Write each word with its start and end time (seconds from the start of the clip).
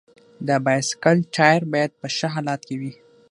د 0.47 0.49
بایسکل 0.65 1.17
ټایر 1.35 1.61
باید 1.73 1.91
په 2.01 2.07
ښه 2.15 2.27
حالت 2.35 2.61
کې 2.67 2.75
وي. 2.81 2.93